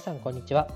[0.00, 0.66] 皆さんこんにちは。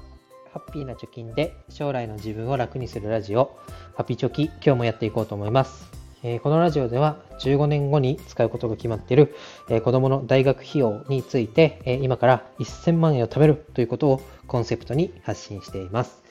[0.53, 3.57] ハッピーな貯金で将来の自分を楽にするラジオ
[3.95, 5.91] ハピチョキ今日もやっていこうと思います、
[6.23, 9.35] えーこのラジオでは15年後に使うことが決まっている、
[9.71, 16.23] えー子供の大学費用について、えー今から1000万円を貯めるということをコンセプトに発信しています、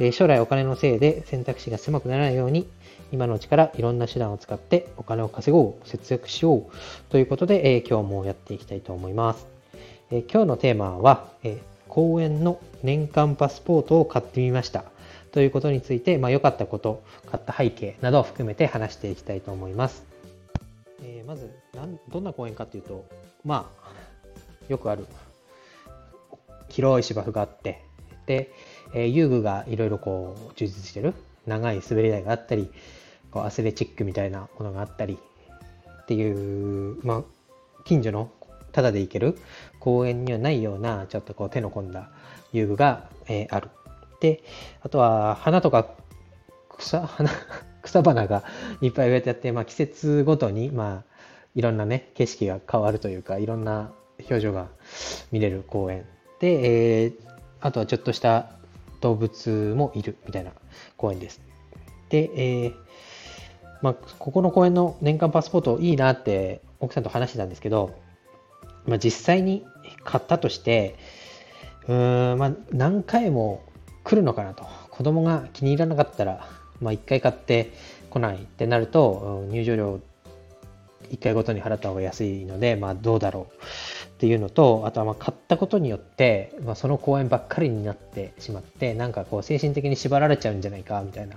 [0.00, 2.68] え将来お金のせいで選択肢が狭くならないように
[3.12, 6.66] 今のうちからいろんな手段を使ってお金を稼ごう節約しよう
[7.08, 9.46] ということで、え今日もやっていきたいと思います。
[10.10, 14.86] え今日のテーマは、え公園の年間パスポートを買ってみました
[15.30, 20.02] ということについて、まあ、良かったこと、買った背景などを含めて話していきたいと思います。
[21.02, 23.04] えーまずなん、どんな公園かというと、
[23.44, 25.04] まあ、よくある
[26.70, 27.84] 広い芝生があって、
[28.24, 28.50] で、
[28.94, 31.12] えー遊具がいろいろこう充実してる、
[31.46, 32.70] 長い滑り台があったり、
[33.30, 35.18] こうアスレチックみたいなものがあったり
[36.02, 37.22] っていう、まあ、
[37.84, 38.30] 近所の
[38.72, 39.38] ただで行ける
[39.78, 42.10] 公園にはないようなちょっとこう手の込んだ
[42.52, 43.70] 遊具が、えーある。
[44.20, 44.42] で、
[44.82, 45.88] あとは花とか
[46.78, 47.30] 草花
[47.82, 48.44] 草花が
[48.80, 51.12] いっぱい植えてあって、まあ、季節ごとに、まあ、
[51.54, 54.68] いろんなね景色が変わるというかいろんな表情が
[55.32, 56.04] 見れる公園
[56.38, 58.50] で、えーあとはちょっとした
[59.00, 60.50] 動物もいるみたいな
[60.96, 61.40] 公園です。
[62.08, 62.74] で、えー
[63.80, 67.94] まあ、ここの公園の年間パスポートいいなって奥さんと話してたんですけど、
[68.86, 69.64] まあ、実際に
[70.04, 70.96] 買ったとして
[71.88, 73.62] うーん、まあ、何回も
[74.04, 74.64] 来るのかなと。
[74.90, 76.46] 子供が気に入らなかったら、
[76.80, 77.72] まあ、1回買って
[78.10, 80.00] 来ないってなると入場料
[81.10, 83.54] 1回ごとに払った方が安いので、まあ、どうだろう
[84.06, 91.36] っていうのとあとはまあ買ったことによって、まあ、その公園ばっかりになってしまってなんかこう精神的に縛られちゃうんじゃないかみたいな、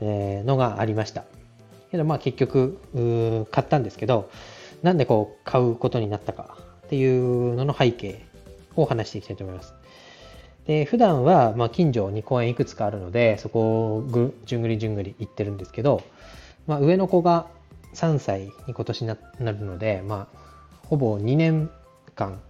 [0.00, 1.24] えーのがありました。
[1.90, 2.78] けどまあ結局
[3.50, 4.30] 買ったんですけど
[4.82, 6.67] なんでこう買うことになったか。
[6.88, 8.24] っていうのの背景
[8.74, 9.74] を話していきたいと思います。
[10.66, 16.02] で普段はま近所に公園いくつかあるのでそこをぐじゅんぐりじゅんぐり行ってるんですけど、
[16.66, 17.46] まあ、上の子が
[17.94, 20.38] 3歳に今年ななるので、まあ、
[20.86, 21.70] ほぼ2年
[22.14, 22.40] 間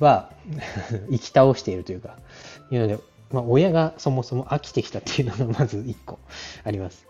[0.00, 0.30] は
[1.10, 2.16] 生き倒しているというか
[2.70, 2.98] いうので、
[3.30, 6.18] まあ、親がそもそも飽きてきたっていうのがまず1個
[6.62, 7.06] あります。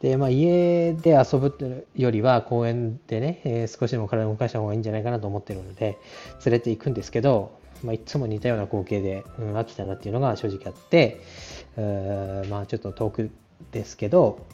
[0.00, 5.98] で、まあ、家で遊ぶよりは公園でね、えー少しでも体を動かした方がいいんじゃないかなと思ってるので
[6.44, 11.20] 連れて行くんですけど、まあ、いつも似たような光景で、うん、飽きたなっていうのが正直あって、
[11.76, 13.30] えーまあちょっと遠く
[13.72, 14.46] ですけど、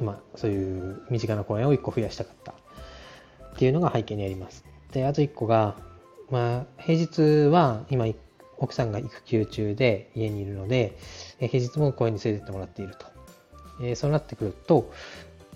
[0.00, 4.64] まあ、そういう身近な公園を1個増やしたかったっていうのが背景にあります。
[4.92, 5.76] であと1個が、
[6.30, 8.06] まあ、平日は今
[8.58, 10.98] 奥さんが育休中で家にいるので
[11.38, 13.19] 平日も公園に連れてってもらっていると。
[13.80, 14.92] えーそうなってくると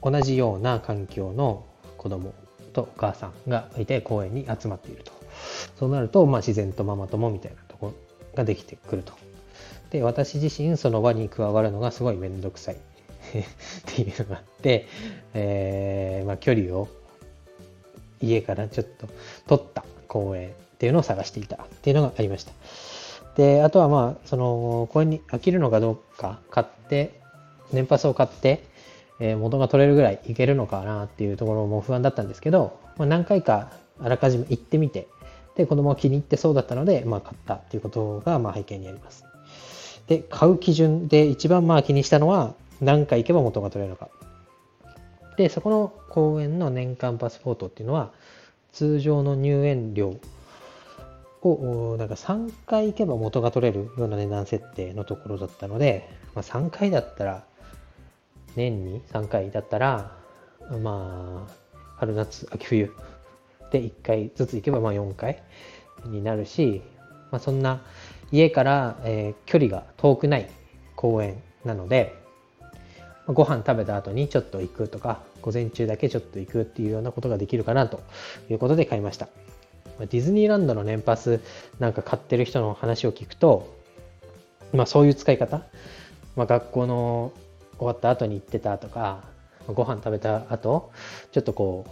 [0.02, 1.64] 同じような環境の
[1.96, 2.34] 子供
[2.72, 5.12] とお母さんがいて公園に集まっていると。
[5.78, 7.94] そうなると、まあ、自然とママ友みたいなところ
[8.34, 9.12] ができてくると。
[9.90, 12.76] で私自身その輪に加わるのがすごい面倒くさい。
[12.76, 12.78] っ
[13.86, 14.86] ていうのがあって、
[15.32, 16.88] えーまあ、距離を
[18.20, 19.08] 家からちょっと
[19.46, 22.52] 取った公園っていうのを探していたっていうのがありました。
[23.36, 27.20] であとはまあその公園に飽きるのかどうか買って
[27.72, 28.64] 年パスを買って、
[29.20, 33.70] えー元が取れるぐらいいけるのかなっていうところも不安だったんですけど、まあ、何回か
[34.00, 35.06] あらかじめ行ってみて
[35.56, 39.24] で子供が気に入ってそうだったので、まあ、買ったっていうことがまあ背景にあります。
[40.08, 44.08] で買う基準で一番まあ気にしたのは何回行けば元が取れるのか。
[45.36, 48.12] でそこの公園の年間パスポートっていうのは
[48.72, 50.16] 通常の入園料
[51.42, 57.44] をなんか3回行けば元が取れるような値段設定のところだったので、まあ、3回だったら
[58.56, 60.16] 年に3回だったら
[60.82, 61.52] まあ
[61.96, 62.90] 春夏秋冬
[63.70, 65.42] で1回ずつ行けばまあ4回
[66.06, 66.82] になるし、
[67.30, 67.80] まあ、そんな
[68.30, 70.48] 家から、えー距離が遠くない
[70.96, 72.14] 公園なので
[73.26, 78.00] まご飯食べた後にちょっと行くとか午前中だけちょっと行くっていうようなことができるかなと
[78.50, 79.28] いうことで買いました。
[79.98, 81.40] ディズニーランドの年パス
[81.78, 83.76] なんか買ってる人の話を聞くと、
[84.72, 85.62] まあ、そういう使い方、
[86.34, 87.32] まあ、学校の
[87.78, 89.24] 終わった後に行ってたとか
[89.66, 90.92] ご飯食べた後
[91.32, 91.86] ちょっとこ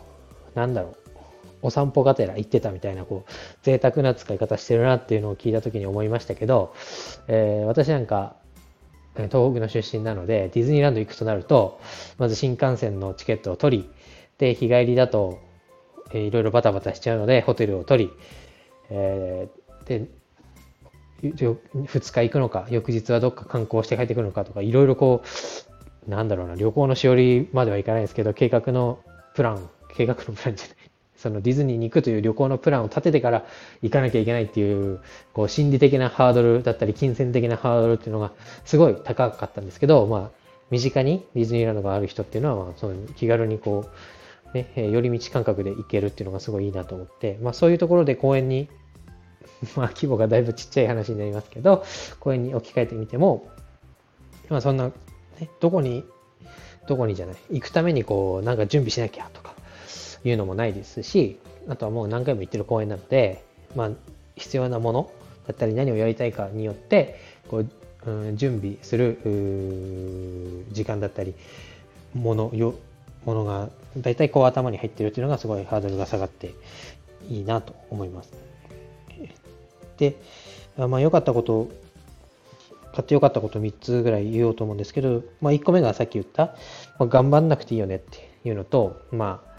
[0.54, 0.96] うなんだろう
[1.62, 3.32] お散歩がてら行ってたみたいなこう
[3.62, 6.74] 贅沢な使い方してるなっていうのを聞いた時に思いましたけど、
[7.28, 8.36] えー私なんか
[9.14, 11.80] 東北の出身なのでディズニーランド行くとなると
[12.18, 13.90] まず新幹線のチケットを取り
[14.38, 15.38] で日帰りだと、
[16.12, 18.10] えーいろいろバタバタしちゃうのでホテルを取り、
[18.90, 20.08] えーで
[21.22, 25.71] 2日行くのか翌日はどっか観光して帰ってくるのかとかいろいろこう
[26.06, 29.00] なんだろうな旅行のしおりまではいかないですけど計画の
[29.34, 30.76] プラン計画のプランじゃない。
[31.16, 33.44] そのディズニーに行くという旅行のプランを立ててから
[33.80, 34.98] 行かなきゃいけないっていう、
[35.32, 38.32] こう心理的なハードルだったり、金銭的なハードルっていうのが
[38.64, 43.84] すごい高かったんですけど、まあ、身近にディズニーランドがある人っていうのは、まあ、その気軽にこ
[44.52, 48.68] う、ね、寄り道感覚で行けるっていうのがすごいいいなと思って、まあそういうところで公園に、
[49.76, 51.84] まあ規模がだいぶちっちゃい話になりますけど、
[52.20, 53.46] 公園に置き換えてみても、
[54.48, 54.90] まあそんな、
[55.42, 56.04] ね、どこに、
[56.86, 59.54] どこにじゃない、行くためにこう、なんか準備しなきゃとか、
[60.24, 63.44] いうのもないですし、あとはもう何回も行ってる公園なので、
[63.74, 63.90] まあ、
[64.36, 65.10] 必要なもの
[65.46, 67.18] だったり何をやりたいかによって、
[67.48, 67.70] こう、
[68.06, 69.18] うん、準備する
[70.72, 71.34] 時間だったり、
[72.14, 72.74] もの、よ、
[73.24, 76.54] ものが大体こう頭に入ってるっていうのがすごいハードルが下がって
[77.28, 78.32] いいなと思います。
[79.98, 80.16] で、
[80.76, 81.68] まあ良かったこと、
[82.92, 86.54] 買って良かったこと3つぐらい言おうと思うんですけど、まあ1個目がさっき言った、
[86.98, 89.52] まあ、頑張んなくていいよねっていうのと、まあ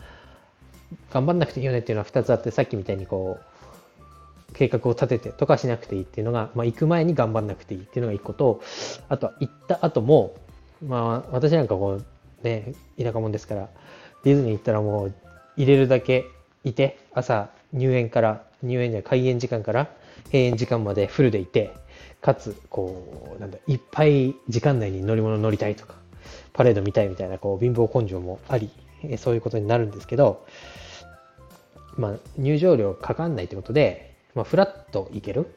[1.11, 8.61] 頑張んなくていいよねっていうのは2つあって、さっきみたいにこう、計画を立ててとかしなくていいっていうのが、まあ、行く前に頑張んなくていいっていうのが1個と、
[9.09, 10.35] あとは行った後も、
[10.85, 13.69] まあ、私なんかこう、ね、田舎者ですから、
[14.23, 15.13] ディズニー行ったらもう、
[15.57, 16.25] 入れるだけ
[16.63, 19.89] いて、朝、入園から、入園じゃ開園時間から
[20.25, 21.73] 閉園時間までフルでいて、
[22.23, 25.95] かつ、こう、なんだ、いっぱい時間内に乗り物乗りたいとか、
[26.53, 28.69] パレード見たいみたいな、こう、貧乏根性もあり、
[29.17, 30.45] そういうことになるんですけど、
[31.97, 35.53] まあ、入場料かかんないってことで、まあ、フラッと行ける。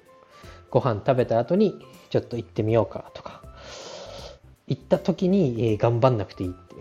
[0.68, 1.72] ご飯食べた後に、
[2.10, 3.42] ちょっと行ってみようかとか、
[4.66, 6.74] 行った時に、え、頑張んなくていいって。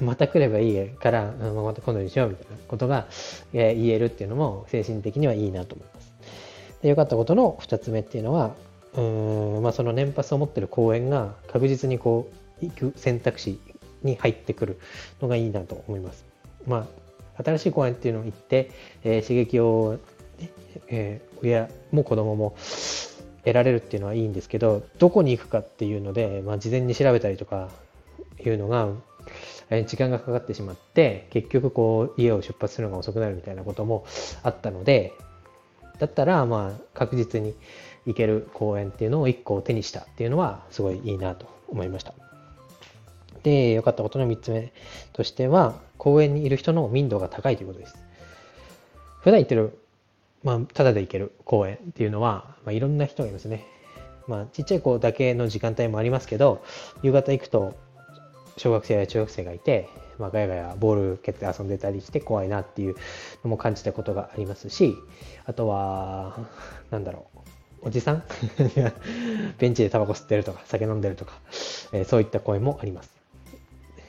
[0.00, 3.08] また来ればいいから、また今度にしようみたいなことが、
[3.52, 6.12] え、言えるっていうのも精神的にはいいなと思います。
[6.82, 8.54] で良かったことの2つ目っていうのは、
[8.94, 12.30] うんまあ、その年パスを持ってる公園が確実にこ
[12.60, 13.58] う行く選択肢
[14.02, 14.78] に入ってくる
[15.20, 16.24] のがいいなと思います。
[16.66, 16.86] ま
[17.38, 18.70] あ、新しい公園っていうのを行って、
[19.04, 19.98] えー、刺激を、
[20.38, 20.50] ね、
[20.88, 22.54] えー、親も子供も
[23.44, 27.70] 得られるっていうのはいいんですけど、どこに行くかっていうので、まあ、事前に調べたりとか
[28.44, 28.88] いうのが、
[29.70, 34.04] えー、時間がかかってしまって、結局こう家を出発するのが遅くなるみたいなことも
[34.42, 35.14] あったので、
[35.98, 37.54] だったらまあ確実に
[38.06, 42.14] 行ける公園っていうのを1個手にしたっていうのはすごいいいなと思いました。
[43.42, 44.72] で、良かったことの3つ目
[45.12, 47.96] としては、公園にいる人の民度が高いということです。
[49.20, 49.78] 普段行ってる、
[50.42, 53.66] まあ、ただで行ける公園っていうのは、まあ、いろんな人がいますね。
[54.26, 56.64] まあ、ちっちゃい子だけの時間帯もありますけど、
[57.02, 57.74] 夕方行くと、
[58.56, 59.88] 小学生や中学生がいて、
[60.18, 62.94] まあ、ガヤガヤボール蹴って遊んでたりして怖いなっていう
[63.42, 64.96] のも感じたことがありますし、
[65.46, 66.38] あとは、
[66.90, 67.38] なんだろう、
[67.82, 68.22] おじさん？
[69.58, 71.32] ベンチでタバコ吸ってるとか、酒飲んでるとか、
[71.92, 73.10] えー、そういった声もあります。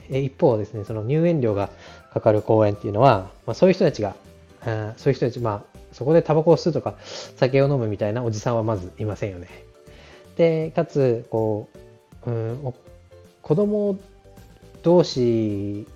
[0.09, 1.69] え一方ですね、その入園料が
[2.13, 4.15] かかる公園っていうのは、まあ、そういう人たちが、
[4.65, 6.95] あそういう人たち、まあ、そこでタバコを吸うとか、
[7.37, 9.47] 酒を飲むみたいなおじさんはまずいませんよね。
[10.35, 11.67] で、かつ、こ
[12.25, 12.73] う、うん、
[13.41, 13.97] 子供
[14.83, 15.87] 同士、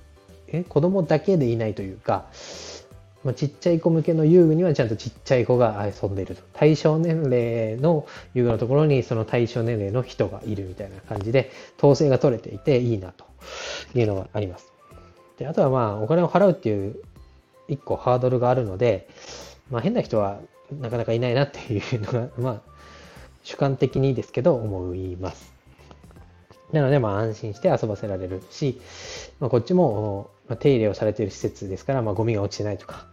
[0.47, 2.25] え、子供だけでいないというか、
[3.27, 6.43] まあ、ちっちゃい子向けの遊具にはちゃんとちっちゃい子が遊んでいると。
[6.53, 13.25] 対象年齢の遊具のところにその対象年齢の人がいるみたいな感じで、統制が取れていていいなと
[13.93, 14.71] いうのがあります。
[15.37, 17.01] で、あとはまあ、お金を払うっていう
[17.67, 19.09] 一個ハードルがあるので、
[19.69, 20.39] まあ変な人は
[20.71, 22.61] なかなかいないなっていうのが、 まあ、
[23.43, 25.51] 主観的にですけど思います。
[26.71, 28.79] なので、まあ安心して遊ばせられるし、
[29.41, 33.07] まあ、こっちも、まあ、手入れをされている施設ですから、まあゴミが落ちてないとか、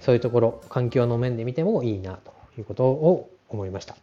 [0.00, 3.96] そういうところ、環境の面で見てもいいなということを思いました。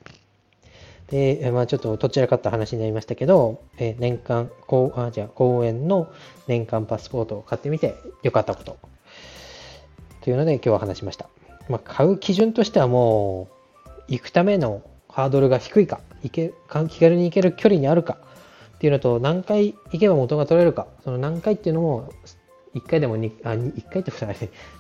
[1.07, 6.12] で、まあ、ちょっとどちらかった話になりましたけど、え年間、こうあじゃあ公園の
[6.48, 8.77] 年間パスポートを買ってみて良かったこと。
[10.22, 11.29] というので今日は話しました。
[11.69, 13.55] まあ、買う基準としてはもう、
[14.07, 16.53] 行くためのハードルが低いか、行け
[16.89, 18.17] 気軽に行ける距離にあるか
[18.75, 22.12] っていうのと、何回行けば元が取れるか、その何回っていうのも
[22.75, 24.17] 1回でも 2, あ1回とか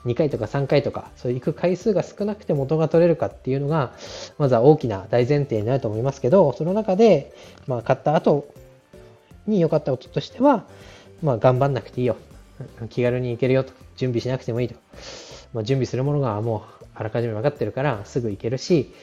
[0.05, 3.93] 2 回とか3回とか、そういう行く回数が少なくて元が取れるかっていうのが、
[4.37, 7.31] まずは大きな大前提になると思いますけど、その中で、
[7.67, 8.47] まあ、買った後
[9.47, 10.65] に良かったこととしては、
[11.23, 12.17] まあ、頑張んなくていいよ。
[12.89, 13.71] 気軽に行けるよと。
[13.95, 14.75] 準備しなくてもいいと。
[15.53, 18.93] まあ、準備するものがもうあらかじめ分かってるからすぐ行けるし、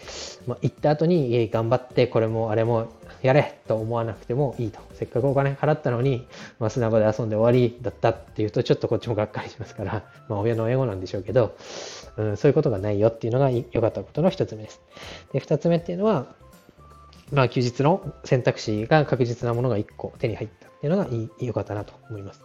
[0.46, 4.80] まあ、行った後に頑張ってこれもあれもやれと思わなくてもいいと。
[4.94, 6.26] せっかくお金払ったのに、
[6.58, 11.54] まあ、砂場で遊んで終わりだったっていうと、ちょっとこっちもがっかりしますから、 まあ、親の英語なんでしょうけど、
[12.16, 14.80] うん、そういうことがないよっていうのが良かったことの一つ目です。
[15.32, 16.26] で、二つ目っていうのは、
[17.32, 21.08] まあ、休日の選択肢が確実なものが一個手に入ったっていうのが
[21.40, 22.42] 良かったなと思います。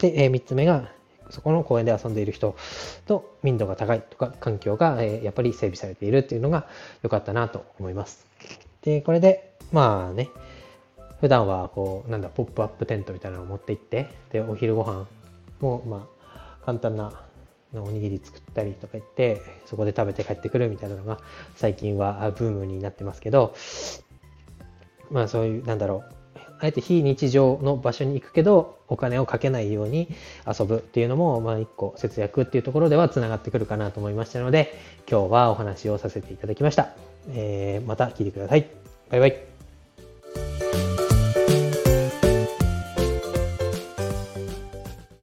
[0.00, 0.90] で、えー、三つ目が、
[1.30, 2.56] そこの公園で遊んでいる人
[3.06, 6.66] と民度が高いとか環境が、やっぱり整備されているっていうのが
[7.02, 8.26] 良かったなと思います。
[8.82, 10.30] で、これで、まあね、
[11.20, 15.06] 普段はこう、なんだ、ポップアップテントみたいなのを持って行って、で、お昼ご飯
[15.60, 17.12] も、まあ、簡単な
[17.74, 21.18] おにぎり作ったりとか言って、そこで食べて帰ってくるみたいなのが
[21.56, 23.54] 最近はブームになってますけど、
[25.10, 30.08] まあそういう、なんだろう、あえて非日常の場所に行くけど、お金をかけないように
[30.46, 34.74] 遊ぶっていうのも、まあ一個節約っていうところでは繋がってくるかなと思いましたので、
[35.10, 36.94] 今日はお話をさせていただきました。
[37.30, 38.68] えー、また聞いてください。
[39.10, 39.57] バイバイ。